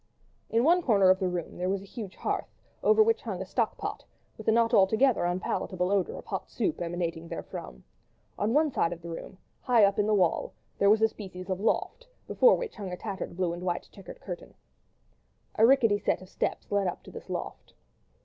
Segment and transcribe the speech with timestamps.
[0.49, 2.49] In one corner of the room there was a huge hearth,
[2.81, 4.03] over which hung a stock pot,
[4.35, 7.83] with a not altogether unpalatable odour of hot soup emanating therefrom.
[8.39, 11.51] On one side of the room, high up in the wall, there was a species
[11.51, 14.55] of loft, before which hung a tattered blue and white checked curtain.
[15.53, 17.75] A rickety set of steps led up to this loft.